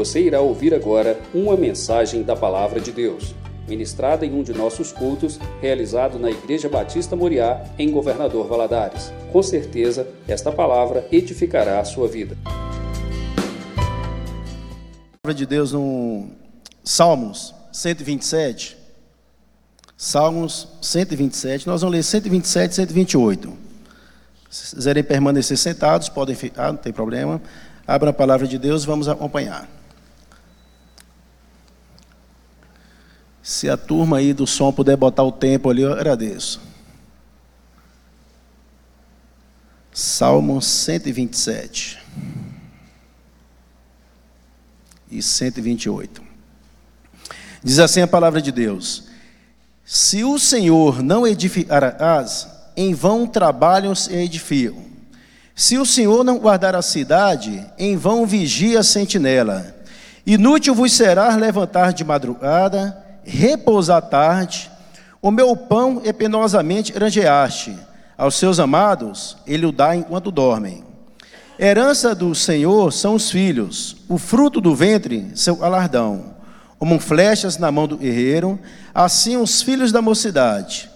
[0.00, 3.34] Você irá ouvir agora uma mensagem da Palavra de Deus,
[3.68, 9.12] ministrada em um de nossos cultos, realizado na Igreja Batista Moriá, em Governador Valadares.
[9.30, 12.34] Com certeza, esta palavra edificará a sua vida.
[15.22, 16.30] Palavra de Deus no
[16.82, 18.78] Salmos 127.
[19.98, 21.66] Salmos 127.
[21.66, 23.52] Nós vamos ler 127 e 128.
[24.48, 27.38] Se quiserem permanecer sentados, podem ficar, não tem problema.
[27.86, 29.68] Abra a palavra de Deus, vamos acompanhar.
[33.50, 36.60] Se a turma aí do som puder botar o tempo ali, eu agradeço.
[39.92, 41.98] Salmo 127
[45.10, 46.22] e 128.
[47.60, 49.08] Diz assim a palavra de Deus:
[49.84, 54.84] Se o Senhor não edificar a casa, em vão trabalham e edificam.
[55.56, 59.74] Se o Senhor não guardar a cidade, em vão vigia a sentinela.
[60.24, 64.70] Inútil vos será levantar de madrugada, repousar tarde.
[65.20, 67.76] O meu pão é penosamente granjeaste.
[68.16, 70.84] Aos seus amados, ele o dá enquanto dormem.
[71.58, 76.34] Herança do Senhor são os filhos, o fruto do ventre, seu alardão.
[76.78, 78.58] Como flechas na mão do guerreiro,
[78.94, 80.90] assim os filhos da mocidade.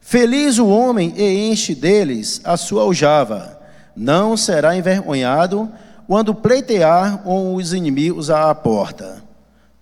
[0.00, 3.62] Feliz o homem e enche deles a sua aljava
[3.96, 5.70] não será envergonhado
[6.06, 9.22] quando pleitear com os inimigos à porta.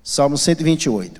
[0.03, 1.20] Salmo 128.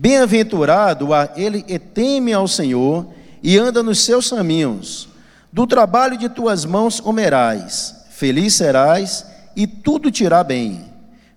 [0.00, 3.04] Bem-aventurado ele que teme ao Senhor
[3.42, 5.08] e anda nos seus caminhos.
[5.52, 9.26] Do trabalho de tuas mãos comerás, feliz serás
[9.56, 10.84] e tudo te irá bem.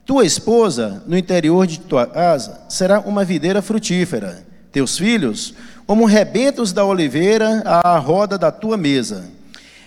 [0.05, 4.45] Tua esposa, no interior de tua casa, será uma videira frutífera.
[4.71, 5.55] Teus filhos,
[5.87, 9.25] como rebentos da oliveira à roda da tua mesa.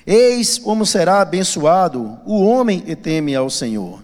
[0.05, 4.03] Eis como será abençoado o homem que teme ao Senhor.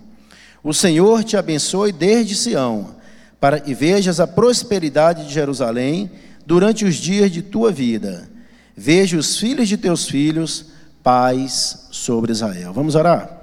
[0.63, 3.00] O Senhor te abençoe desde Sião,
[3.41, 6.11] para que vejas a prosperidade de Jerusalém
[6.45, 8.29] durante os dias de tua vida.
[8.77, 10.67] Veja os filhos de teus filhos,
[11.03, 12.73] paz sobre Israel.
[12.73, 13.41] Vamos orar?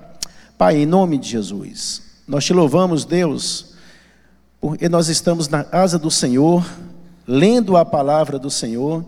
[0.57, 3.73] Pai, em nome de Jesus, nós te louvamos, Deus,
[4.59, 6.65] porque nós estamos na casa do Senhor,
[7.27, 9.05] lendo a palavra do Senhor,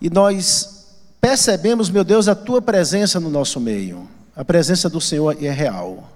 [0.00, 0.86] e nós
[1.20, 4.08] percebemos, meu Deus, a tua presença no nosso meio.
[4.34, 6.10] A presença do Senhor é real.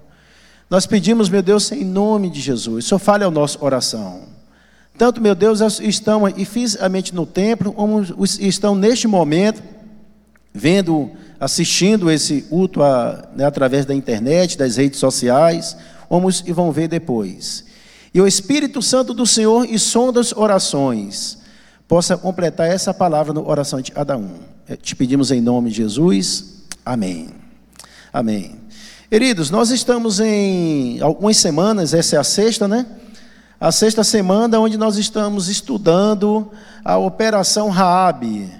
[0.75, 4.23] Nós pedimos, meu Deus, em nome de Jesus, só fale a nossa oração.
[4.97, 8.03] Tanto, meu Deus, estão e fisicamente no templo, como
[8.41, 9.63] estão neste momento,
[10.53, 15.77] vendo, assistindo esse culto a, né, através da internet, das redes sociais,
[16.09, 17.63] como e vão ver depois.
[18.13, 21.37] E o Espírito Santo do Senhor e sonda as orações,
[21.87, 24.39] possa completar essa palavra na oração de cada um.
[24.67, 26.65] É, te pedimos em nome de Jesus.
[26.85, 27.29] Amém.
[28.11, 28.64] Amém.
[29.07, 32.87] Queridos, nós estamos em algumas semanas, essa é a sexta, né?
[33.59, 36.51] A sexta semana onde nós estamos estudando
[36.83, 38.51] a operação Raab,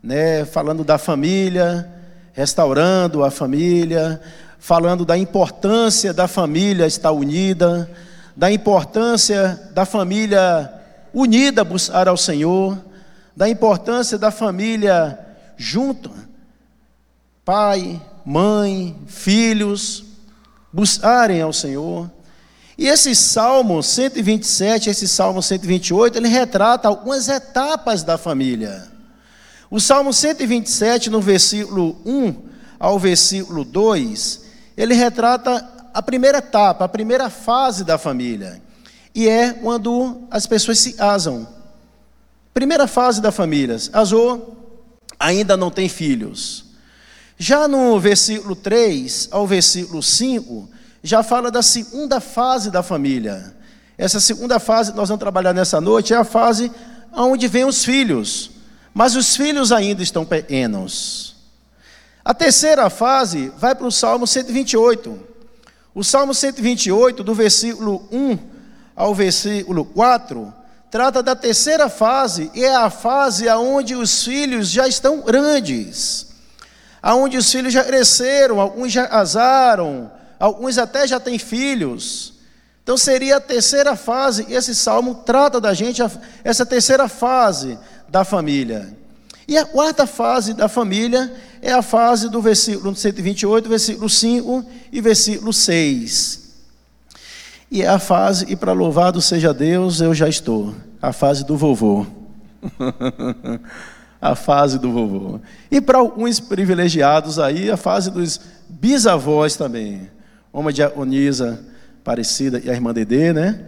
[0.00, 0.44] né?
[0.44, 1.92] Falando da família,
[2.32, 4.20] restaurando a família,
[4.60, 7.90] falando da importância da família estar unida,
[8.36, 10.72] da importância da família
[11.12, 12.78] unida buscar ao Senhor,
[13.36, 15.18] da importância da família
[15.56, 16.12] junto,
[17.44, 20.04] pai, mãe, filhos,
[20.70, 22.10] buscarem ao Senhor.
[22.76, 28.86] E esse Salmo 127, esse Salmo 128, ele retrata algumas etapas da família.
[29.70, 32.34] O Salmo 127, no versículo 1
[32.78, 34.42] ao versículo 2,
[34.76, 38.60] ele retrata a primeira etapa, a primeira fase da família.
[39.14, 41.48] E é quando as pessoas se casam.
[42.52, 43.78] Primeira fase da família.
[43.90, 44.84] Casou,
[45.18, 46.67] ainda não tem filhos.
[47.38, 50.68] Já no versículo 3 ao versículo 5,
[51.04, 53.54] já fala da segunda fase da família.
[53.96, 56.70] Essa segunda fase que nós vamos trabalhar nessa noite é a fase
[57.12, 58.50] onde vem os filhos,
[58.92, 61.36] mas os filhos ainda estão pequenos.
[62.24, 65.18] A terceira fase vai para o Salmo 128.
[65.94, 68.38] O Salmo 128, do versículo 1
[68.96, 70.52] ao versículo 4,
[70.90, 76.27] trata da terceira fase, e é a fase aonde os filhos já estão grandes,
[77.02, 82.34] aonde os filhos já cresceram, alguns já casaram, alguns até já têm filhos.
[82.82, 86.02] Então seria a terceira fase, e esse salmo trata da gente,
[86.42, 87.78] essa terceira fase
[88.08, 88.96] da família.
[89.46, 95.00] E a quarta fase da família é a fase do versículo 128, versículo 5 e
[95.00, 96.48] versículo 6.
[97.70, 100.74] E é a fase, e para louvado seja Deus, eu já estou.
[101.00, 102.06] A fase do vovô.
[104.20, 105.40] a fase do vovô.
[105.70, 110.10] E para alguns privilegiados aí, a fase dos bisavós também.
[110.52, 111.60] Uma diaconisa,
[112.00, 113.60] Aparecida e a irmã Dedê, né?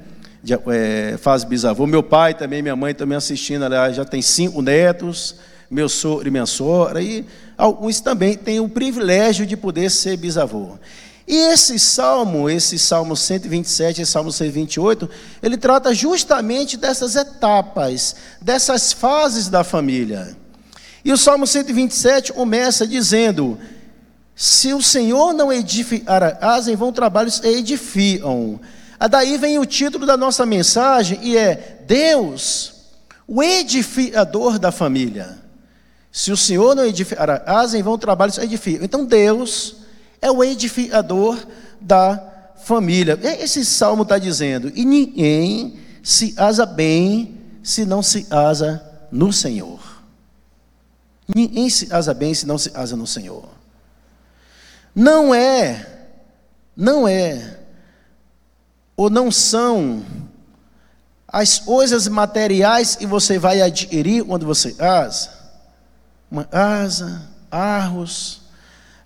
[0.43, 1.87] De, é, faz bisavô.
[1.87, 5.37] Meu pai também, minha mãe também assistindo, ela já tem cinco netos,
[5.71, 7.27] meu sogro e minha sogra, e
[7.57, 10.79] alguns também têm o privilégio de poder ser bisavô.
[11.29, 15.09] E esse salmo, esse salmo 127 e salmo 128,
[15.43, 20.37] ele trata justamente dessas etapas, dessas fases da família.
[21.05, 23.59] E o salmo 127 começa dizendo:
[24.35, 28.61] Se o Senhor não edificar a casa, em vão trabalhos edificam.
[28.99, 32.75] Ah, daí vem o título da nossa mensagem e é Deus,
[33.27, 35.39] o edificador da família.
[36.13, 38.85] Se o Senhor não edificar a casa, em vão trabalhos edificam.
[38.85, 39.77] Então Deus
[40.21, 41.39] é o edificador
[41.81, 42.31] da
[42.63, 43.19] família.
[43.41, 49.90] Esse salmo está dizendo: e ninguém se asa bem se não se asa no Senhor.
[51.91, 53.49] Asa bem se não se asa no Senhor.
[54.95, 56.07] Não é,
[56.77, 57.59] não é,
[58.97, 60.05] ou não são
[61.27, 65.31] as coisas materiais que você vai adquirir quando você asa.
[66.31, 68.41] Uma asa, arros,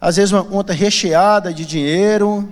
[0.01, 2.49] às vezes uma conta recheada de dinheiro.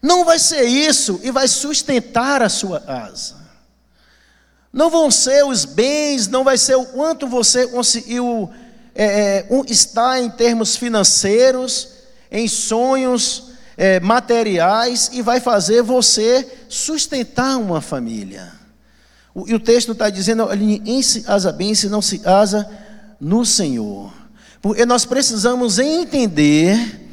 [0.00, 3.37] Não vai ser isso e vai sustentar a sua asa.
[4.72, 8.50] Não vão ser os bens, não vai ser o quanto você conseguiu
[8.94, 11.88] é, é estar em termos financeiros,
[12.30, 18.52] em sonhos é, materiais, e vai fazer você sustentar uma família.
[19.34, 22.68] O, e o texto está dizendo: ninguém se asa bem se não se asa
[23.20, 24.12] no Senhor.
[24.60, 27.08] Porque nós precisamos entender,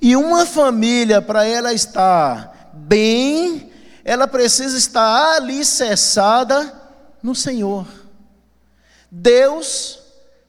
[0.00, 3.70] e uma família, para ela estar bem,
[4.04, 6.81] ela precisa estar alicerçada
[7.22, 7.86] no Senhor.
[9.10, 9.98] Deus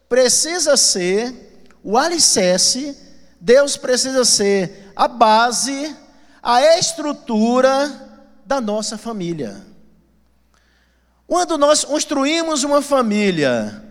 [0.09, 2.97] precisa ser o alicerce,
[3.39, 5.95] Deus precisa ser a base,
[6.41, 7.91] a estrutura
[8.45, 9.61] da nossa família.
[11.27, 13.83] Quando nós construímos uma família,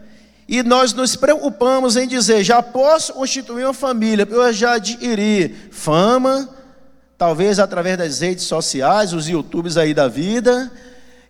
[0.48, 6.48] e nós nos preocupamos em dizer: já posso constituir uma família, eu já adquiri fama,
[7.16, 10.70] talvez através das redes sociais, os YouTubes aí da vida,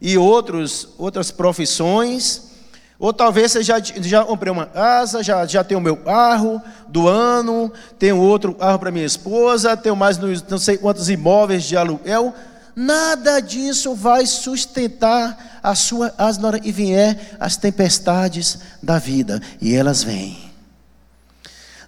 [0.03, 2.51] e outros, outras profissões.
[2.99, 7.09] Ou talvez você já, já comprei uma casa, já, já tenho o meu carro do
[7.09, 12.35] ano, tenho outro carro para minha esposa, tenho mais não sei quantos imóveis de aluguel.
[12.75, 20.03] Nada disso vai sustentar a sua asnora e vier as tempestades da vida, e elas
[20.03, 20.51] vêm.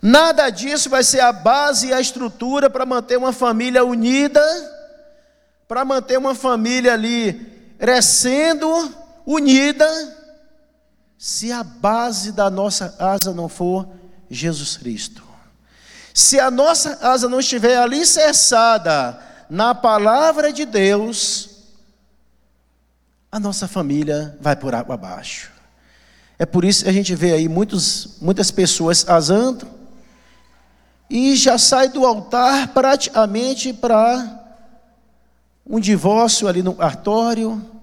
[0.01, 4.43] Nada disso vai ser a base e a estrutura para manter uma família unida,
[5.67, 7.54] para manter uma família ali
[7.85, 8.67] crescendo,
[9.27, 9.87] unida,
[11.19, 13.87] se a base da nossa asa não for
[14.31, 15.23] Jesus Cristo.
[16.15, 19.21] Se a nossa asa não estiver alicerçada
[19.51, 21.51] na palavra de Deus,
[23.31, 25.53] a nossa família vai por água abaixo.
[26.39, 29.69] É por isso que a gente vê aí muitos, muitas pessoas asando
[31.11, 34.43] e já sai do altar praticamente para
[35.67, 37.74] um divórcio ali no cartório,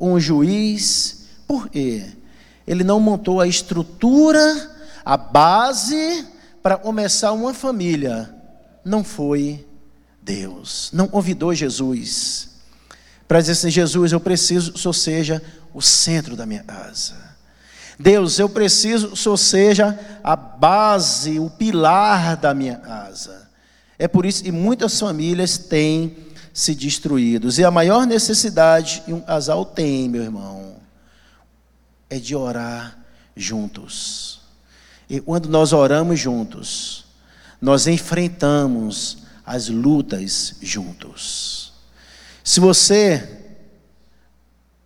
[0.00, 1.26] um juiz.
[1.46, 2.04] Por quê?
[2.66, 4.70] Ele não montou a estrutura,
[5.04, 6.26] a base
[6.62, 8.34] para começar uma família.
[8.84, 9.64] Não foi
[10.20, 10.90] Deus.
[10.92, 12.56] Não convidou Jesus
[13.28, 17.14] para dizer assim: Jesus, eu preciso que o Senhor seja o centro da minha casa.
[17.98, 23.48] Deus, eu preciso que o Senhor seja a base, o pilar da minha casa.
[23.98, 26.25] É por isso que muitas famílias têm
[26.56, 27.50] se destruído.
[27.50, 30.76] E a maior necessidade que um casal tem, meu irmão,
[32.08, 32.98] é de orar
[33.36, 34.40] juntos.
[35.06, 37.04] E quando nós oramos juntos,
[37.60, 41.74] nós enfrentamos as lutas juntos.
[42.42, 43.42] Se você,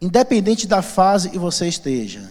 [0.00, 2.29] independente da fase que você esteja,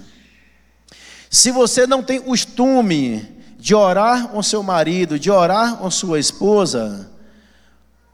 [1.29, 3.25] se você não tem costume
[3.58, 7.08] de orar com seu marido, de orar com sua esposa,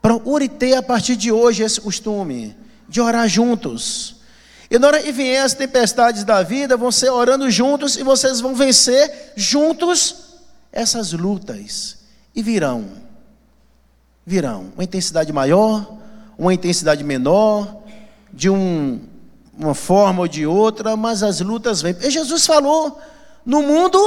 [0.06, 2.56] procure ter a partir de hoje esse costume
[2.88, 4.18] de orar juntos.
[4.70, 8.40] E na hora que vier as tempestades da vida, vão ser orando juntos e vocês
[8.40, 10.36] vão vencer juntos
[10.72, 11.98] essas lutas.
[12.36, 13.04] E virão
[14.24, 14.72] virão.
[14.76, 15.98] Uma intensidade maior,
[16.38, 17.82] uma intensidade menor,
[18.32, 19.02] de um,
[19.58, 21.96] uma forma ou de outra, mas as lutas vêm.
[22.00, 23.02] E Jesus falou:
[23.44, 23.98] no mundo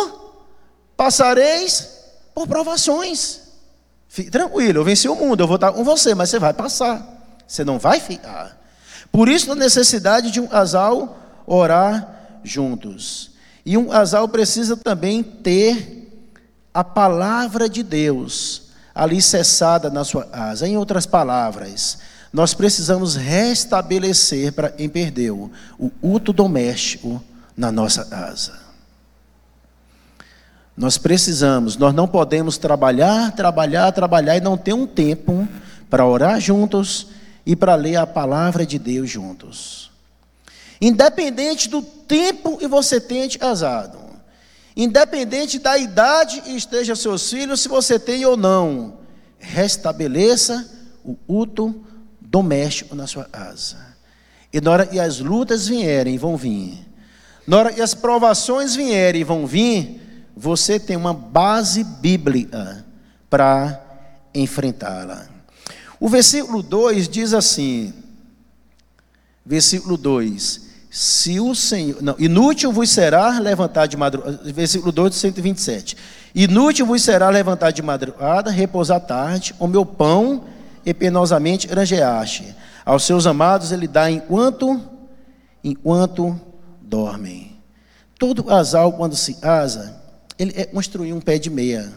[0.96, 3.47] passareis por provações.
[4.08, 7.06] Fique tranquilo, eu venci o mundo, eu vou estar com você, mas você vai passar.
[7.46, 8.58] Você não vai ficar.
[9.12, 13.30] Por isso a necessidade de um casal orar juntos.
[13.64, 16.08] E um casal precisa também ter
[16.72, 20.66] a palavra de Deus alicerçada na sua asa.
[20.66, 21.98] Em outras palavras,
[22.32, 27.22] nós precisamos restabelecer para quem perdeu o útil doméstico
[27.56, 28.67] na nossa asa.
[30.78, 35.48] Nós precisamos, nós não podemos trabalhar, trabalhar, trabalhar e não ter um tempo
[35.90, 37.08] para orar juntos
[37.44, 39.90] e para ler a palavra de Deus juntos.
[40.80, 43.98] Independente do tempo que você tenha casado,
[44.76, 48.98] independente da idade que esteja seus filhos, se você tem ou não,
[49.36, 50.64] restabeleça
[51.04, 51.84] o útil
[52.20, 53.78] doméstico na sua casa.
[54.52, 56.86] E na hora que as lutas vierem, vão vir.
[57.44, 60.06] Na hora que as provações vierem, vão vir
[60.38, 62.84] você tem uma base bíblica
[63.28, 63.82] para
[64.32, 65.26] enfrentá-la.
[65.98, 67.92] O versículo 2 diz assim:
[69.44, 72.00] versículo 2: Se o Senhor.
[72.00, 74.40] Não, inútil vos será levantar de madrugada.
[74.44, 75.96] Versículo 2 de 127.
[76.32, 80.44] Inútil vos será levantar de madrugada, repousar tarde, o meu pão
[80.86, 82.54] e penosamente granjeaste.
[82.86, 84.80] Aos seus amados ele dá enquanto,
[85.64, 86.40] enquanto
[86.80, 87.58] dormem.
[88.16, 89.98] Todo asal, quando se asa,
[90.38, 91.92] ele é construir um pé de meia.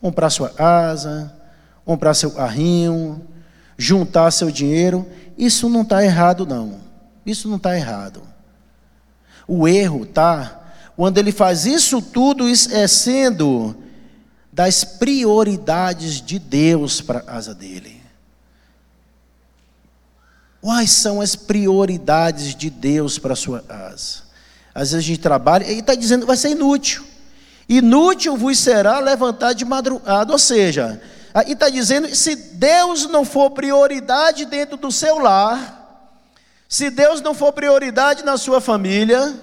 [0.00, 1.32] Comprar sua asa,
[1.84, 3.24] comprar seu carrinho,
[3.76, 5.06] juntar seu dinheiro.
[5.38, 6.80] Isso não está errado, não.
[7.24, 8.22] Isso não está errado.
[9.46, 10.60] O erro está
[10.96, 13.76] quando ele faz isso tudo esquecendo
[14.52, 18.02] das prioridades de Deus para a asa dele.
[20.60, 24.22] Quais são as prioridades de Deus para a sua asa?
[24.74, 27.04] Às vezes a gente trabalha e está dizendo que vai ser inútil.
[27.68, 30.32] Inútil vos será levantar de madrugada.
[30.32, 31.00] Ou seja,
[31.32, 35.82] aí está dizendo: se Deus não for prioridade dentro do seu lar,
[36.68, 39.34] se Deus não for prioridade na sua família,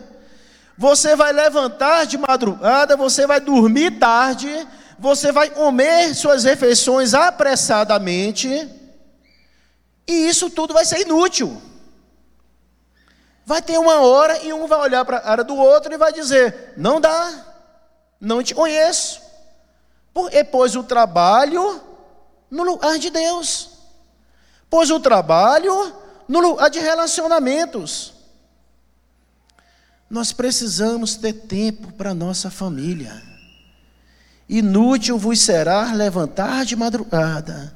[0.78, 4.50] você vai levantar de madrugada, você vai dormir tarde,
[4.98, 8.48] você vai comer suas refeições apressadamente,
[10.08, 11.62] e isso tudo vai ser inútil.
[13.46, 16.14] Vai ter uma hora e um vai olhar para a área do outro e vai
[16.14, 17.49] dizer: não dá.
[18.20, 19.22] Não te conheço.
[20.14, 21.82] Porque pôs o trabalho
[22.50, 23.72] no lugar de Deus.
[24.70, 25.94] Pôs o trabalho
[26.28, 28.14] no lugar de relacionamentos.
[30.10, 33.22] Nós precisamos ter tempo para nossa família.
[34.48, 37.72] Inútil vos será levantar de madrugada,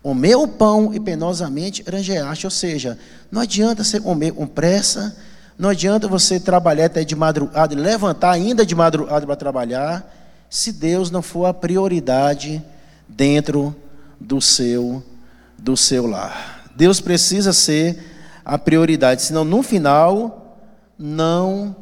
[0.00, 2.46] o meu pão e penosamente granjeaste.
[2.46, 2.96] Ou seja,
[3.30, 5.16] não adianta você comer com pressa,
[5.56, 10.12] não adianta você trabalhar até de madrugada levantar ainda de madrugada para trabalhar,
[10.50, 12.62] se Deus não for a prioridade
[13.08, 13.74] dentro
[14.20, 15.02] do seu
[15.58, 16.68] do seu lar.
[16.74, 18.02] Deus precisa ser
[18.44, 20.58] a prioridade, senão no final
[20.98, 21.74] não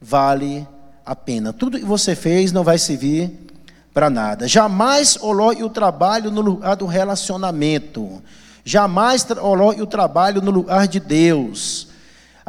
[0.00, 0.66] vale
[1.04, 1.52] a pena.
[1.52, 3.46] Tudo que você fez não vai servir
[3.92, 4.46] para nada.
[4.46, 8.22] Jamais coloque o trabalho no lugar do relacionamento.
[8.64, 11.89] Jamais coloque o trabalho no lugar de Deus.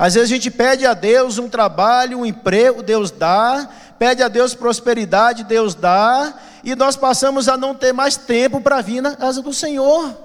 [0.01, 4.27] Às vezes a gente pede a Deus um trabalho, um emprego, Deus dá, pede a
[4.27, 9.15] Deus prosperidade, Deus dá, e nós passamos a não ter mais tempo para vir na
[9.15, 10.17] casa do Senhor.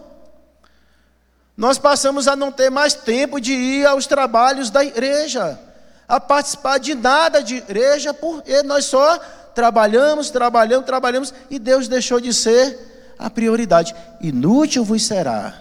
[1.54, 5.60] Nós passamos a não ter mais tempo de ir aos trabalhos da igreja,
[6.08, 9.18] a participar de nada de igreja, porque nós só
[9.54, 13.94] trabalhamos, trabalhamos, trabalhamos, e Deus deixou de ser a prioridade.
[14.22, 15.52] Inútil vos será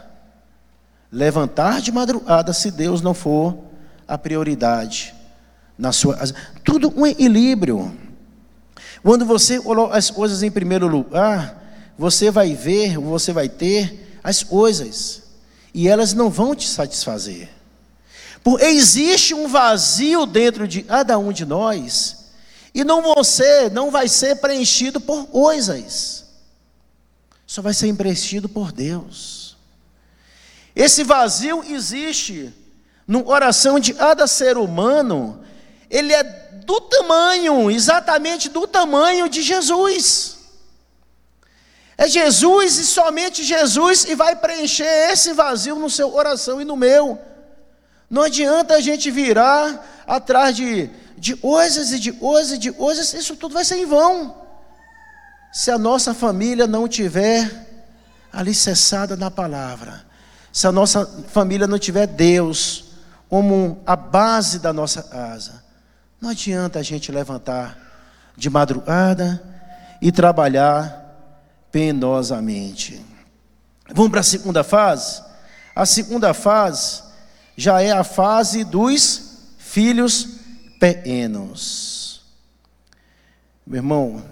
[1.12, 3.75] levantar de madrugada se Deus não for
[4.08, 5.14] a prioridade
[5.78, 6.18] na sua.
[6.64, 7.96] Tudo um equilíbrio.
[9.02, 11.64] Quando você coloca as coisas em primeiro lugar,
[11.98, 15.24] você vai ver, você vai ter as coisas,
[15.74, 17.50] e elas não vão te satisfazer.
[18.44, 22.26] Porque existe um vazio dentro de cada um de nós,
[22.74, 26.26] e não você não vai ser preenchido por coisas,
[27.46, 29.56] só vai ser preenchido por Deus.
[30.76, 32.52] Esse vazio existe
[33.08, 35.44] no coração de cada ser humano,
[35.90, 40.36] ele é do tamanho, exatamente do tamanho de Jesus.
[41.98, 46.76] É Jesus e somente Jesus e vai preencher esse vazio no seu coração e no
[46.76, 47.20] meu.
[48.10, 53.14] Não adianta a gente virar atrás de, de coisas e de coisas e de coisas,
[53.14, 54.36] isso tudo vai ser em vão.
[55.54, 57.50] Se a nossa família não tiver
[58.34, 60.06] alicerçada na palavra,
[60.52, 62.85] se a nossa família não tiver Deus
[63.30, 65.64] como a base da nossa casa.
[66.20, 67.78] Não adianta a gente levantar
[68.38, 69.42] de madrugada
[70.02, 71.06] e trabalhar
[71.72, 73.04] penosamente.
[73.94, 75.22] Vamos para a segunda fase?
[75.76, 77.04] A segunda fase
[77.56, 80.40] já é a fase dos filhos
[80.80, 82.22] pequenos.
[83.66, 84.24] Meu irmão,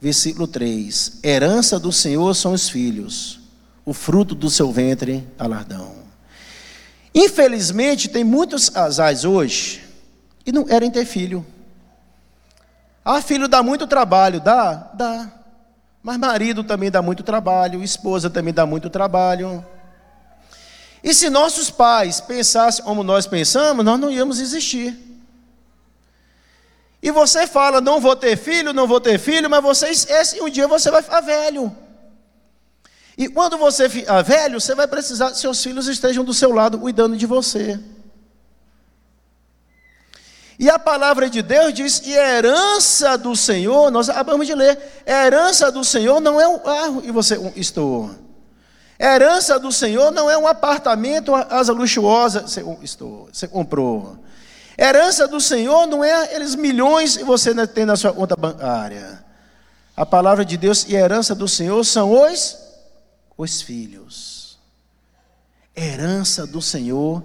[0.00, 3.40] versículo 3: Herança do Senhor são os filhos,
[3.84, 6.03] o fruto do seu ventre, alardão.
[7.14, 9.84] Infelizmente, tem muitos casais hoje
[10.44, 11.46] que não querem ter filho.
[13.04, 14.90] Ah, filho dá muito trabalho, dá?
[14.94, 15.30] Dá.
[16.02, 19.64] Mas marido também dá muito trabalho, esposa também dá muito trabalho.
[21.02, 24.98] E se nossos pais pensassem como nós pensamos, nós não íamos existir.
[27.02, 30.48] E você fala, não vou ter filho, não vou ter filho, mas você esquece, um
[30.48, 31.74] dia você vai ficar velho.
[33.16, 36.78] E quando você ficar velho, você vai precisar que seus filhos estejam do seu lado
[36.78, 37.78] cuidando de você.
[40.58, 44.78] E a palavra de Deus diz: e a herança do Senhor, nós acabamos de ler,
[45.06, 48.10] a herança do Senhor não é um carro e você estou.
[48.98, 54.18] A herança do Senhor não é um apartamento, casa luxuosa, você, estou, você comprou.
[54.78, 59.24] A herança do Senhor não é aqueles milhões que você tem na sua conta bancária.
[59.96, 62.56] A palavra de Deus e a herança do Senhor são os,
[63.36, 64.58] os filhos.
[65.76, 67.22] A herança do Senhor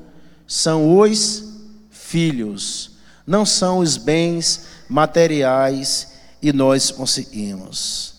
[0.47, 1.43] são os
[1.89, 2.89] filhos
[3.29, 8.15] não são os bens materiais e nós conseguimos.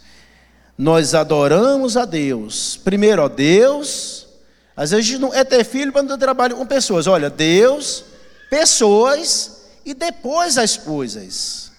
[0.78, 2.76] Nós adoramos a Deus.
[2.76, 4.28] Primeiro, ó Deus.
[4.76, 7.09] Às vezes não é ter filho quando eu trabalho com pessoas.
[7.09, 8.04] Olha, Deus,
[8.49, 11.73] pessoas e depois as coisas.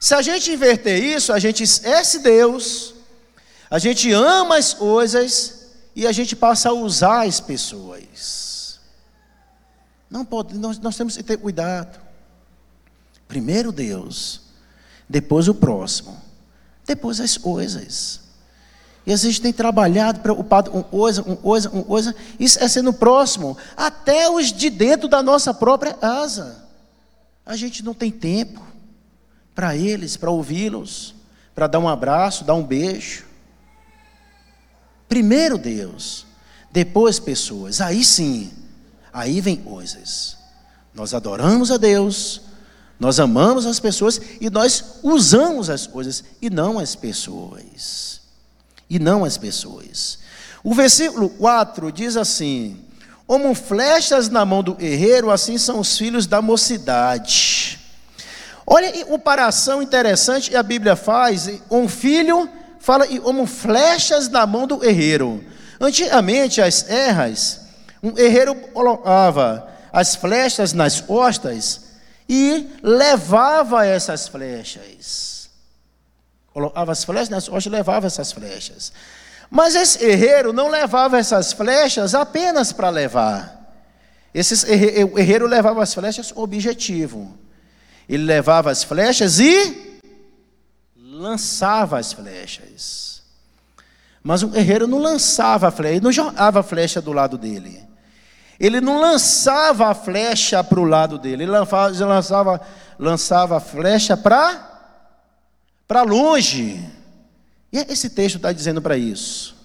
[0.00, 2.94] Se a gente inverter isso, a gente esquece Deus,
[3.70, 8.80] a gente ama as coisas e a gente passa a usar as pessoas.
[10.10, 12.00] Não pode, nós, nós temos que ter cuidado.
[13.28, 14.40] Primeiro Deus,
[15.08, 16.20] depois o próximo,
[16.84, 18.20] depois as coisas.
[19.06, 22.92] E às vezes tem trabalhado, preocupado com coisa, com coisa, com coisa, isso é sendo
[22.92, 26.64] próximo, até os de dentro da nossa própria casa.
[27.46, 28.60] A gente não tem tempo
[29.54, 31.14] para eles, para ouvi-los,
[31.54, 33.29] para dar um abraço, dar um beijo.
[35.10, 36.24] Primeiro Deus,
[36.70, 38.48] depois pessoas, aí sim,
[39.12, 40.36] aí vem coisas.
[40.94, 42.42] Nós adoramos a Deus,
[42.98, 48.20] nós amamos as pessoas e nós usamos as coisas e não as pessoas.
[48.88, 50.20] E não as pessoas.
[50.62, 52.80] O versículo 4 diz assim:
[53.26, 57.80] Como flechas na mão do herreiro, assim são os filhos da mocidade.
[58.64, 61.50] Olha que comparação interessante que a Bíblia faz.
[61.68, 62.48] Um filho
[62.80, 65.44] fala como flechas na mão do herreiro.
[65.80, 67.60] Antigamente, as erras,
[68.02, 71.82] um herreiro colocava as flechas nas costas
[72.28, 75.50] e levava essas flechas.
[76.52, 78.92] Colocava as flechas nas costas e levava essas flechas.
[79.50, 83.58] Mas esse herreiro não levava essas flechas apenas para levar.
[84.32, 87.36] Esse herreiro levava as flechas com objetivo.
[88.08, 89.89] Ele levava as flechas e
[91.20, 93.22] lançava as flechas.
[94.22, 97.80] Mas o herreiro não lançava a flecha, ele não jogava a flecha do lado dele.
[98.58, 102.60] Ele não lançava a flecha para o lado dele, ele lançava,
[102.98, 104.68] lançava, a flecha para
[105.88, 106.88] para longe.
[107.72, 109.56] E esse texto está dizendo para isso.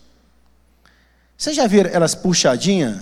[1.38, 3.02] Vocês já viram elas puxadinhas?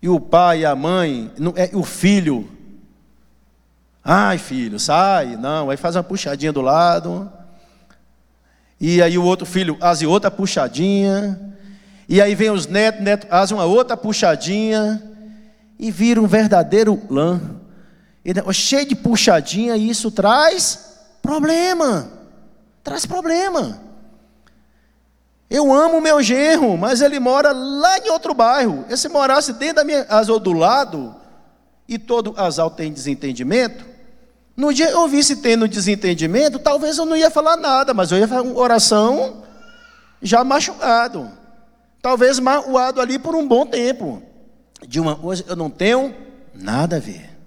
[0.00, 2.57] E o pai a mãe, é, o filho.
[4.10, 5.36] Ai, filho, sai.
[5.36, 7.30] Não, aí faz uma puxadinha do lado.
[8.80, 11.38] E aí o outro filho faz outra puxadinha.
[12.08, 15.02] E aí vem os netos, netos fazem uma outra puxadinha
[15.78, 17.38] e vira um verdadeiro lã.
[18.50, 22.08] Cheio de puxadinha, e isso traz problema.
[22.82, 23.78] Traz problema.
[25.50, 28.86] Eu amo meu genro, mas ele mora lá em outro bairro.
[28.88, 31.14] E se morasse dentro da minha casa ou do lado,
[31.86, 33.87] e todo casal tem desentendimento,
[34.58, 38.26] no dia eu visse tendo desentendimento, talvez eu não ia falar nada, mas eu ia
[38.26, 39.44] fazer uma oração
[40.20, 41.30] já machucado.
[42.02, 44.20] Talvez magoado ali por um bom tempo.
[44.84, 46.12] De uma coisa eu não tenho
[46.52, 47.38] nada a ver.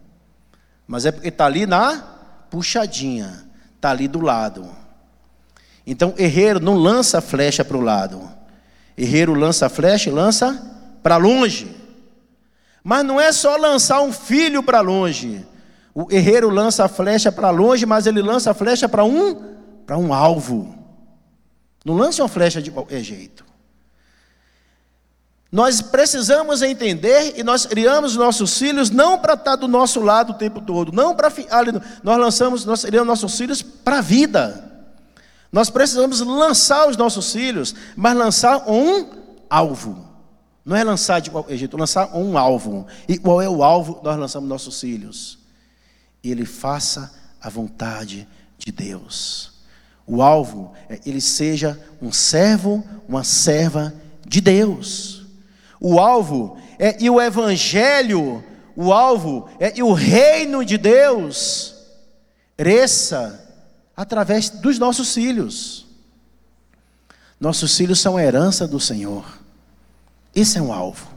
[0.87, 2.01] Mas é porque está ali na
[2.49, 3.45] puxadinha,
[3.75, 4.69] está ali do lado.
[5.85, 8.21] Então, herreiro não lança flecha para o lado.
[8.97, 10.65] Herreiro lança flecha e lança
[11.03, 11.75] para longe.
[12.81, 15.45] Mas não é só lançar um filho para longe.
[15.93, 19.35] O herreiro lança a flecha para longe, mas ele lança a flecha para um,
[19.85, 20.73] para um alvo.
[21.83, 23.45] Não lança uma flecha de qualquer jeito.
[25.51, 30.37] Nós precisamos entender e nós criamos nossos filhos não para estar do nosso lado o
[30.37, 31.29] tempo todo, não para
[32.01, 34.71] nós lançamos, nós criamos nossos filhos para a vida.
[35.51, 39.09] Nós precisamos lançar os nossos filhos, mas lançar um
[39.49, 40.07] alvo.
[40.63, 42.87] Não é lançar de qualquer jeito, lançar um alvo.
[43.09, 43.99] E qual é o alvo?
[44.01, 45.40] Nós lançamos nossos filhos.
[46.23, 49.51] Ele faça a vontade de Deus.
[50.05, 53.93] O alvo é ele seja um servo, uma serva
[54.27, 55.25] de Deus.
[55.79, 58.43] O alvo é e o evangelho,
[58.75, 61.75] o alvo é e o reino de Deus
[62.57, 63.39] cresça
[63.95, 65.87] através dos nossos filhos.
[67.39, 69.25] Nossos filhos são a herança do Senhor.
[70.35, 71.07] Esse é um alvo.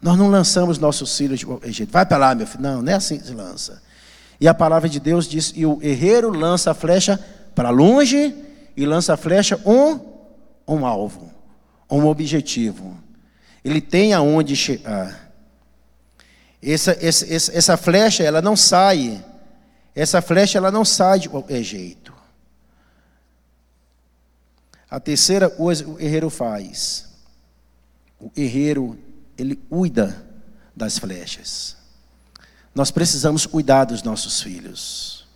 [0.00, 1.84] Nós não lançamos nossos filhos de.
[1.86, 2.62] Vai para lá, meu filho.
[2.62, 3.82] Não, não é assim que se lança.
[4.42, 7.16] E a palavra de Deus diz: e o herreiro lança a flecha
[7.54, 8.34] para longe
[8.76, 10.00] e lança a flecha um,
[10.66, 11.32] um alvo,
[11.88, 12.98] um objetivo.
[13.64, 15.32] Ele tem aonde chegar.
[16.60, 19.24] Essa, essa, essa flecha, ela não sai.
[19.94, 22.12] Essa flecha, ela não sai de qualquer jeito.
[24.90, 27.08] A terceira coisa o herreiro faz.
[28.18, 28.98] O herreiro,
[29.38, 30.26] ele cuida
[30.74, 31.81] das flechas.
[32.74, 35.26] Nós precisamos cuidar dos nossos filhos.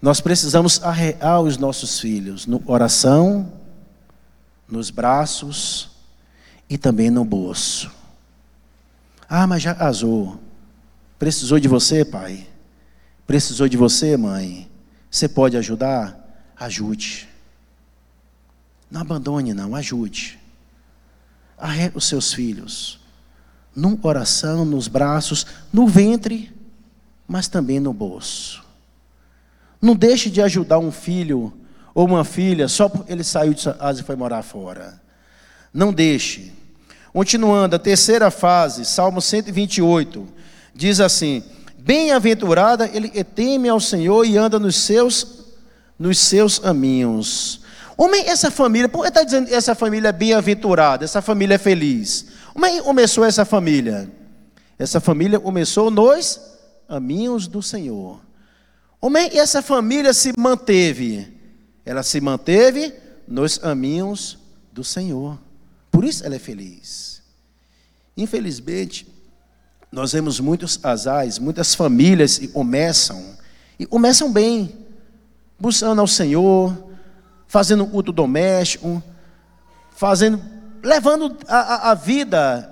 [0.00, 3.52] Nós precisamos arrear os nossos filhos no oração,
[4.66, 5.90] nos braços
[6.68, 7.90] e também no bolso.
[9.28, 10.40] Ah, mas já casou.
[11.18, 12.46] Precisou de você, pai?
[13.26, 14.70] Precisou de você, mãe?
[15.10, 16.16] Você pode ajudar?
[16.56, 17.28] Ajude.
[18.90, 20.38] Não abandone, não, ajude.
[21.58, 22.99] Arre os seus filhos.
[23.80, 26.52] No coração, nos braços, no ventre,
[27.26, 28.62] mas também no bolso.
[29.80, 31.50] Não deixe de ajudar um filho
[31.94, 35.00] ou uma filha só porque ele saiu de casa e foi morar fora.
[35.72, 36.52] Não deixe.
[37.10, 40.28] Continuando, a terceira fase, Salmo 128,
[40.74, 41.42] diz assim:
[41.78, 45.46] Bem-aventurada ele que teme ao Senhor e anda nos seus,
[45.98, 47.62] nos seus caminhos.
[47.96, 51.58] Homem, essa família, por que está dizendo que essa família é bem-aventurada, essa família é
[51.58, 52.26] feliz?
[52.60, 54.12] Como é que começou essa família?
[54.78, 56.38] Essa família começou nos
[56.86, 58.20] caminhos do Senhor.
[59.00, 61.26] Homem, e essa família se manteve?
[61.86, 62.92] Ela se manteve
[63.26, 64.36] nos caminhos
[64.70, 65.38] do Senhor.
[65.90, 67.22] Por isso ela é feliz.
[68.14, 69.08] Infelizmente,
[69.90, 73.38] nós vemos muitos casais, muitas famílias que começam,
[73.78, 74.84] e começam bem,
[75.58, 76.76] buscando ao Senhor,
[77.48, 79.02] fazendo culto doméstico,
[79.96, 80.38] fazendo,
[80.82, 82.68] levando a, a, a vida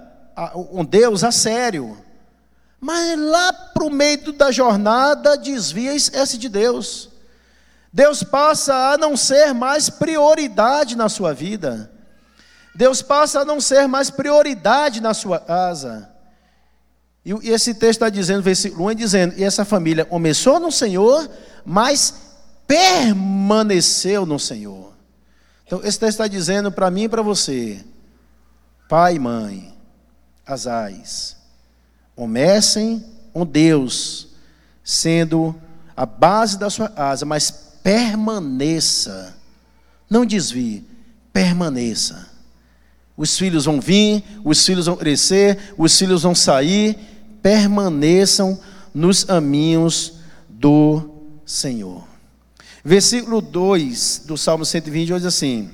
[0.52, 1.96] com Deus a sério.
[2.80, 7.10] Mas lá para o meio da jornada desvia e esquece de Deus.
[7.92, 11.90] Deus passa a não ser mais prioridade na sua vida.
[12.74, 16.08] Deus passa a não ser mais prioridade na sua casa.
[17.24, 21.28] E esse texto está dizendo, versículo 1, dizendo, e essa família começou no Senhor,
[21.64, 22.14] mas
[22.66, 24.92] permaneceu no Senhor.
[25.66, 27.84] Então, esse texto está dizendo para mim e para você,
[28.88, 29.74] pai e mãe,
[30.46, 31.36] asais,
[32.16, 34.28] comecem com Deus,
[34.82, 35.54] sendo
[35.94, 37.50] a base da sua casa, mas
[37.82, 39.36] permaneça,
[40.08, 40.84] não desvie,
[41.32, 42.28] permaneça.
[43.16, 46.96] Os filhos vão vir, os filhos vão crescer, os filhos vão sair,
[47.42, 48.58] permaneçam
[48.94, 50.14] nos caminhos
[50.48, 51.10] do
[51.44, 52.06] Senhor.
[52.84, 55.70] Versículo 2 do Salmo 120 diz assim: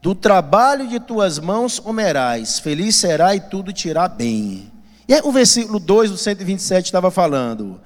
[0.00, 4.70] Do trabalho de tuas mãos comerás, feliz será e tudo te irá bem.
[5.08, 7.80] E aí, o versículo 2 do 127 estava falando: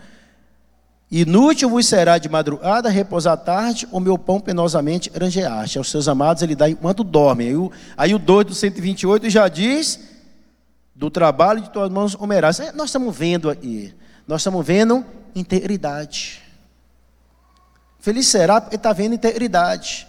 [1.11, 5.79] Inútil vos será de madrugada repousar tarde, o meu pão penosamente granjeaste.
[5.79, 7.49] Aos seus amados ele dá enquanto dormem.
[7.49, 10.01] Aí o, aí o 2 do 128 já diz:
[10.95, 12.61] Do trabalho de tuas mãos comerás.
[12.61, 13.95] É, nós estamos vendo aí,
[14.27, 16.43] nós estamos vendo integridade.
[18.01, 20.09] Feliz será porque está vendo integridade.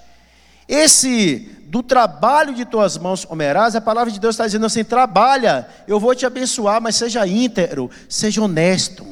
[0.74, 5.68] Esse do trabalho de tuas mãos comerás, a palavra de Deus está dizendo assim: trabalha,
[5.88, 9.06] eu vou te abençoar, mas seja íntegro, seja honesto.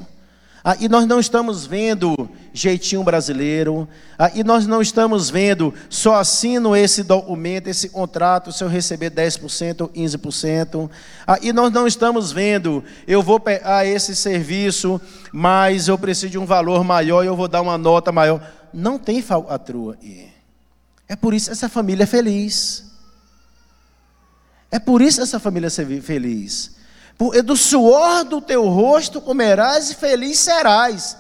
[0.64, 6.16] Ah, e nós não estamos vendo jeitinho brasileiro, ah, e nós não estamos vendo só
[6.16, 10.90] assino esse documento, esse contrato, se eu receber 10% ou 15%,
[11.28, 15.00] ah, e nós não estamos vendo, eu vou pegar esse serviço,
[15.32, 18.42] mas eu preciso de um valor maior e eu vou dar uma nota maior
[18.74, 20.31] não tem falcatrua aí.
[21.12, 22.86] É por isso essa família é feliz.
[24.72, 26.78] É por isso essa família é feliz.
[27.18, 31.18] Por, do suor do teu rosto comerás e feliz serás.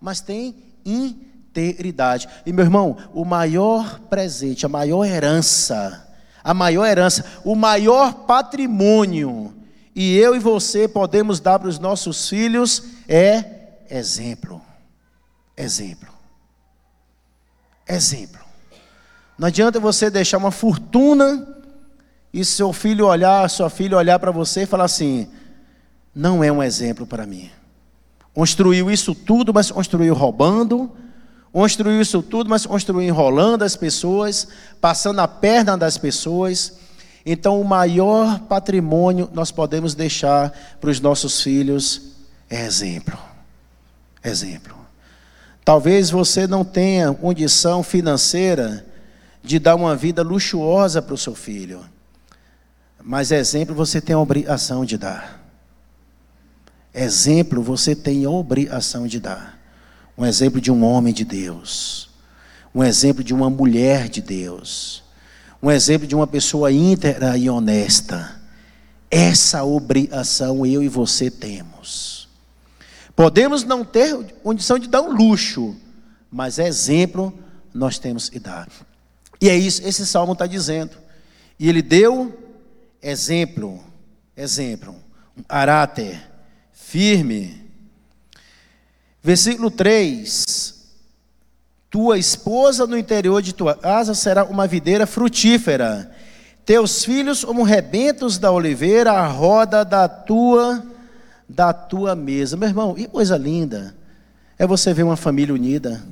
[0.00, 2.28] Mas tem integridade.
[2.44, 6.08] E meu irmão, o maior presente, a maior herança,
[6.42, 9.54] a maior herança, o maior patrimônio,
[9.94, 13.44] e eu e você podemos dar para os nossos filhos é
[13.88, 14.60] exemplo.
[15.56, 16.18] Exemplo
[17.88, 18.47] exemplo.
[19.38, 21.46] Não adianta você deixar uma fortuna
[22.32, 25.28] e seu filho olhar, sua filha olhar para você e falar assim:
[26.14, 27.48] não é um exemplo para mim.
[28.34, 30.90] Construiu isso tudo, mas construiu roubando,
[31.52, 34.48] construiu isso tudo, mas construiu enrolando as pessoas,
[34.80, 36.78] passando a perna das pessoas.
[37.24, 42.08] Então, o maior patrimônio nós podemos deixar para os nossos filhos
[42.50, 43.18] é exemplo.
[44.24, 44.74] Exemplo.
[45.64, 48.87] Talvez você não tenha condição financeira
[49.42, 51.84] de dar uma vida luxuosa para o seu filho,
[53.02, 55.38] mas exemplo você tem a obrigação de dar.
[56.92, 59.58] Exemplo você tem a obrigação de dar.
[60.16, 62.10] Um exemplo de um homem de Deus,
[62.74, 65.04] um exemplo de uma mulher de Deus,
[65.62, 68.36] um exemplo de uma pessoa íntegra e honesta.
[69.10, 72.28] Essa obrigação eu e você temos.
[73.14, 75.76] Podemos não ter condição de dar um luxo,
[76.30, 77.32] mas exemplo
[77.72, 78.68] nós temos que dar.
[79.40, 80.96] E é isso, esse salmo está dizendo.
[81.58, 82.36] E ele deu
[83.02, 83.80] exemplo,
[84.36, 84.94] exemplo,
[85.36, 86.20] um caráter
[86.72, 87.70] firme.
[89.22, 90.44] Versículo 3:
[91.90, 96.10] Tua esposa no interior de tua casa será uma videira frutífera,
[96.64, 100.84] teus filhos como rebentos da oliveira, a roda da tua
[101.48, 102.56] da tua mesa.
[102.56, 103.94] Meu irmão, e coisa linda
[104.58, 106.04] é você ver uma família unida.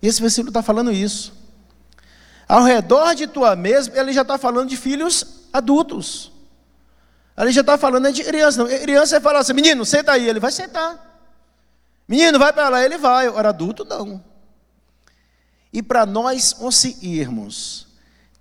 [0.00, 1.41] E esse versículo está falando isso.
[2.52, 6.30] Ao redor de tua mesa, ele já está falando de filhos adultos.
[7.34, 8.58] Ele já está falando de criança.
[8.58, 8.68] Não.
[8.68, 10.28] Criança, você fala assim, menino, senta aí.
[10.28, 11.22] Ele vai sentar.
[12.06, 12.84] Menino, vai para lá.
[12.84, 13.26] Ele vai.
[13.26, 14.22] Ora, adulto, não.
[15.72, 17.86] E para nós conseguirmos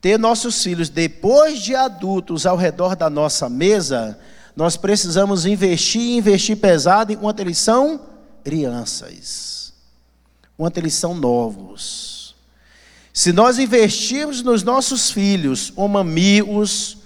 [0.02, 4.20] ter nossos filhos, depois de adultos, ao redor da nossa mesa,
[4.58, 8.02] nós precisamos investir investir pesado enquanto eles são
[8.44, 9.72] crianças,
[10.54, 12.21] enquanto eles são novos.
[13.14, 16.98] Se nós investirmos nos nossos filhos como amigos,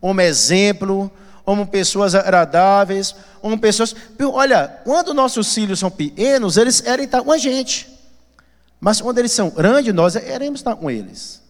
[0.00, 1.10] como exemplo,
[1.44, 3.94] como pessoas agradáveis, como pessoas.
[4.20, 7.88] Olha, quando nossos filhos são pequenos, eles querem estar com a gente.
[8.80, 11.40] Mas quando eles são grandes, nós iremos estar com eles.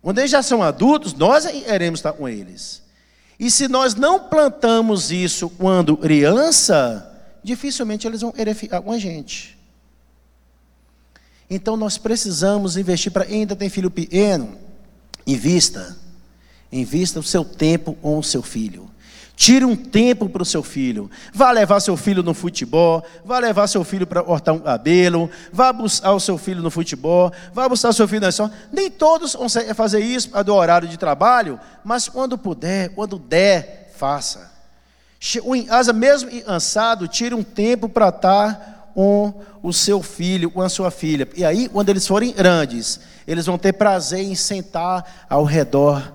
[0.00, 2.82] Quando eles já são adultos, nós iremos estar com eles.
[3.38, 8.98] E se nós não plantamos isso quando criança, dificilmente eles vão querer ficar com a
[8.98, 9.55] gente.
[11.48, 14.56] Então nós precisamos investir para ainda tem filho pequeno,
[15.26, 15.96] invista,
[16.72, 18.90] invista o seu tempo com o seu filho.
[19.36, 21.10] Tire um tempo para o seu filho.
[21.32, 25.70] Vá levar seu filho no futebol, vá levar seu filho para cortar um cabelo, vá
[25.74, 28.50] buscar o seu filho no futebol, vá buscar o seu filho na escola.
[28.72, 34.50] Nem todos conseguem fazer isso do horário de trabalho, mas quando puder, quando der, faça.
[35.54, 39.32] Em casa, mesmo cansado, tire um tempo para estar com
[39.62, 41.28] o seu filho, com a sua filha.
[41.36, 46.14] E aí, quando eles forem grandes, eles vão ter prazer em sentar ao redor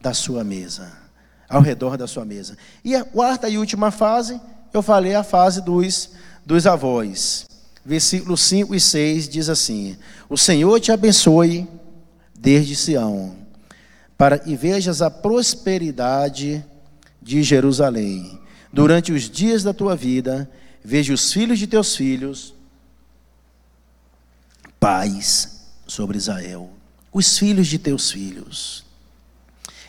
[0.00, 1.08] da sua mesa
[1.48, 2.56] ao redor da sua mesa.
[2.84, 4.40] E a quarta e última fase,
[4.72, 6.10] eu falei a fase dos,
[6.44, 7.46] dos avós.
[7.84, 9.96] Versículos 5 e 6 diz assim:
[10.28, 11.66] O Senhor te abençoe
[12.38, 13.34] desde Sião,
[14.16, 16.64] para que vejas a prosperidade
[17.22, 18.38] de Jerusalém.
[18.70, 20.48] Durante os dias da tua vida,
[20.88, 22.54] veja os filhos de teus filhos,
[24.80, 26.70] paz sobre Israel.
[27.12, 28.84] Os filhos de teus filhos.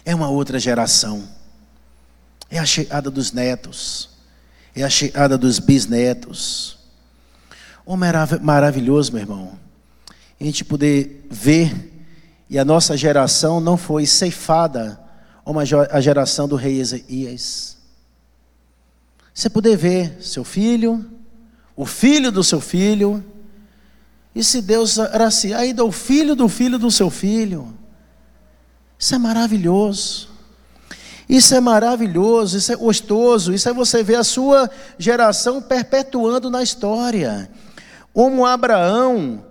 [0.03, 1.27] É uma outra geração
[2.49, 4.09] é a chegada dos netos.
[4.75, 6.77] É a chegada dos bisnetos.
[7.85, 9.59] Oh, maravilhoso, meu irmão.
[10.39, 11.91] A gente poder ver,
[12.49, 14.99] e a nossa geração não foi ceifada
[15.43, 17.77] como a geração do rei Ezequias.
[19.39, 21.05] Você poder ver seu filho,
[21.73, 23.23] o filho do seu filho,
[24.35, 27.73] e se Deus era assim, ainda o filho do filho do seu filho.
[28.99, 30.27] Isso é maravilhoso.
[31.29, 36.61] Isso é maravilhoso, isso é gostoso, isso é você ver a sua geração perpetuando na
[36.61, 37.49] história.
[38.11, 39.45] Como Abraão,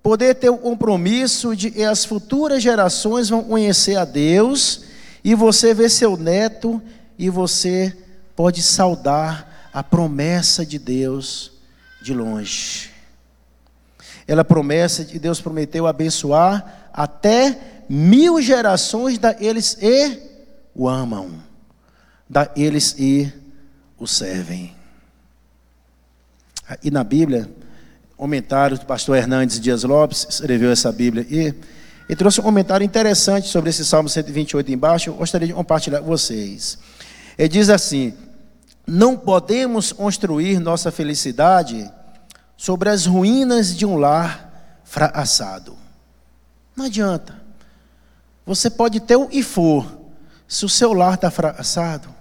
[0.00, 4.82] poder ter o compromisso de que as futuras gerações vão conhecer a Deus,
[5.24, 6.80] e você ver seu neto,
[7.18, 7.96] e você
[8.36, 11.52] pode saudar a promessa de Deus
[12.02, 12.90] de longe.
[14.26, 20.18] Ela promessa de Deus prometeu abençoar até mil gerações daqueles e
[20.74, 21.30] o amam,
[22.28, 23.32] da eles e
[23.98, 24.74] o servem.
[26.82, 27.50] E na Bíblia,
[28.16, 31.54] comentário do pastor Hernandes Dias Lopes, escreveu essa Bíblia e
[32.08, 36.06] ele trouxe um comentário interessante sobre esse Salmo 128 embaixo, eu gostaria de compartilhar com
[36.06, 36.78] vocês.
[37.38, 38.14] Ele diz assim:
[38.86, 41.90] Não podemos construir nossa felicidade
[42.56, 45.76] sobre as ruínas de um lar fracassado.
[46.76, 47.42] Não adianta.
[48.46, 50.00] Você pode ter o que for,
[50.46, 52.14] se o seu lar está fracassado,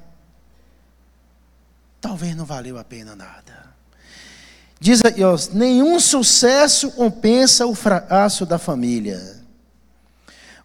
[1.99, 3.63] talvez não valeu a pena nada.
[4.79, 9.41] Diz a Deus: nenhum sucesso compensa o fracasso da família.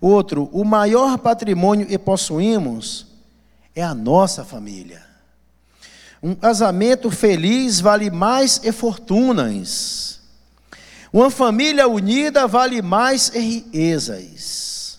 [0.00, 3.06] Outro, o maior patrimônio que possuímos
[3.74, 5.08] é a nossa família.
[6.22, 10.20] Um casamento feliz vale mais que fortunas.
[11.12, 14.98] Uma família unida vale mais que riquezas.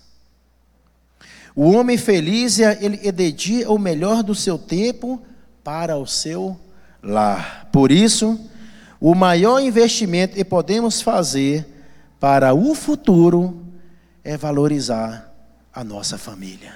[1.56, 5.22] O homem feliz ele dedica o melhor do seu tempo
[5.64, 6.58] para o seu
[7.04, 7.68] lar.
[7.72, 8.40] Por isso,
[9.00, 11.68] o maior investimento que podemos fazer
[12.20, 13.66] para o futuro
[14.24, 15.34] é valorizar
[15.74, 16.76] a nossa família.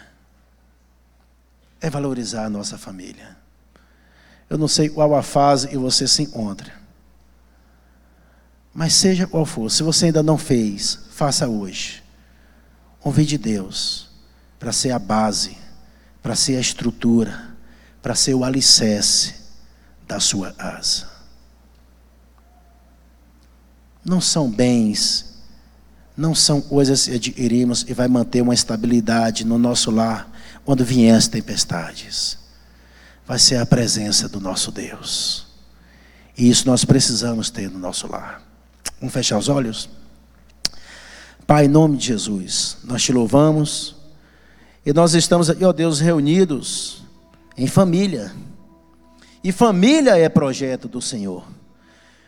[1.82, 3.42] É valorizar a nossa família.
[4.49, 6.71] Eu não sei qual a fase que você se encontra.
[8.73, 12.03] Mas seja qual for, se você ainda não fez, faça hoje.
[12.99, 14.10] Convide Deus
[14.60, 15.58] para ser a base,
[16.21, 17.56] para ser a estrutura,
[18.01, 19.36] para ser o alicerce
[20.08, 21.08] da sua asa.
[24.03, 25.34] Não são bens
[26.15, 30.32] não são coisas que adquirimos e vai manter uma estabilidade no nosso lar
[30.63, 32.38] quando vier as tempestades.
[33.25, 35.47] Vai ser a presença do nosso Deus.
[36.38, 38.41] E isso nós precisamos ter no nosso lar.
[38.99, 39.89] Vamos fechar os olhos?
[41.45, 43.95] Pai, em nome de Jesus, nós te louvamos.
[44.86, 47.03] E nós estamos aqui, ó Deus, reunidos
[47.57, 48.33] em família.
[49.43, 51.45] E família é projeto do Senhor.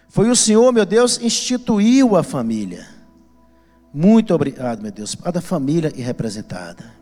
[0.10, 2.88] Foi o Senhor, meu Deus, instituiu a família.
[3.94, 6.94] Muito obrigado, meu Deus, cada família e representada.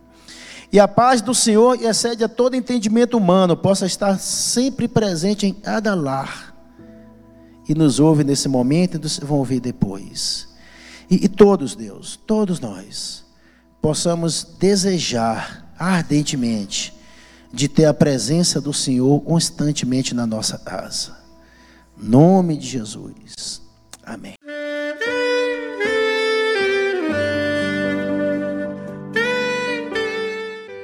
[0.74, 5.46] E a paz do Senhor, que excede a todo entendimento humano, possa estar sempre presente
[5.46, 6.52] em cada lar.
[7.68, 10.48] E nos ouve nesse momento e nos vão ouvir depois.
[11.08, 13.24] E, e todos, Deus, todos nós,
[13.80, 16.92] possamos desejar ardentemente
[17.52, 21.16] de ter a presença do Senhor constantemente na nossa casa.
[21.96, 23.62] Nome de Jesus.
[24.04, 24.34] Amém.